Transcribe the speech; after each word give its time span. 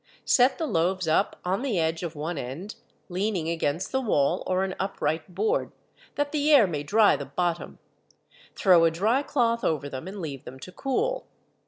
Set 0.25 0.57
the 0.57 0.65
loaves 0.65 1.07
up 1.07 1.39
on 1.45 1.61
the 1.61 1.77
edge 1.77 2.01
of 2.01 2.15
one 2.15 2.35
end, 2.35 2.73
leaning 3.07 3.47
against 3.47 3.91
the 3.91 4.01
wall 4.01 4.41
or 4.47 4.63
an 4.63 4.73
upright 4.79 5.35
board, 5.35 5.71
that 6.15 6.31
the 6.31 6.49
air 6.51 6.65
may 6.65 6.81
dry 6.81 7.15
the 7.15 7.27
bottom, 7.27 7.77
throw 8.55 8.83
a 8.83 8.89
dry 8.89 9.21
cloth 9.21 9.63
over 9.63 9.87
them 9.87 10.07
and 10.07 10.19
leave 10.19 10.43
them 10.43 10.57
to 10.57 10.71
cool. 10.71 11.27